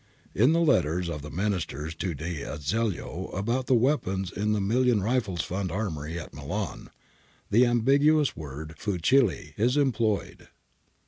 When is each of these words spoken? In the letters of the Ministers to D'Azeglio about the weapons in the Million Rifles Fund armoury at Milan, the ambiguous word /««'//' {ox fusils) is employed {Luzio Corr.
In 0.33 0.51
the 0.51 0.61
letters 0.61 1.11
of 1.11 1.21
the 1.21 1.29
Ministers 1.29 1.93
to 1.97 2.15
D'Azeglio 2.15 3.27
about 3.35 3.67
the 3.67 3.75
weapons 3.75 4.31
in 4.31 4.51
the 4.51 4.59
Million 4.59 5.03
Rifles 5.03 5.43
Fund 5.43 5.71
armoury 5.71 6.17
at 6.17 6.33
Milan, 6.33 6.89
the 7.51 7.67
ambiguous 7.67 8.35
word 8.35 8.69
/««'//' 8.75 8.75
{ox 8.75 8.83
fusils) 9.07 9.53
is 9.57 9.77
employed 9.77 10.39
{Luzio 10.47 10.47
Corr. 10.47 10.47